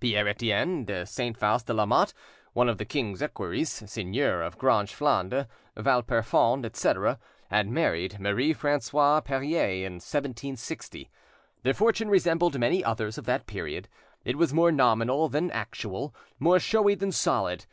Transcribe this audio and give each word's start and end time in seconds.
Pierre 0.00 0.26
Etienne 0.26 0.86
de 0.86 1.04
Saint 1.04 1.36
Faust 1.36 1.66
de 1.66 1.74
Lamotte, 1.74 2.14
one 2.54 2.66
of 2.66 2.78
the 2.78 2.86
king's 2.86 3.20
equerries, 3.20 3.68
seigneur 3.84 4.40
of 4.40 4.56
Grange 4.56 4.94
Flandre, 4.94 5.46
Valperfond, 5.76 6.64
etc., 6.64 7.18
had 7.50 7.68
married 7.68 8.18
Marie 8.18 8.54
Francoise 8.54 9.20
Perier 9.22 9.84
in 9.84 9.96
1760. 9.96 11.10
Their 11.62 11.74
fortune 11.74 12.08
resembled 12.08 12.58
many 12.58 12.82
others 12.82 13.18
of 13.18 13.26
that 13.26 13.46
period: 13.46 13.86
it 14.24 14.38
was 14.38 14.54
more 14.54 14.72
nominal 14.72 15.28
than 15.28 15.50
actual, 15.50 16.14
more 16.38 16.58
showy 16.58 16.94
than 16.94 17.12
solid. 17.12 17.66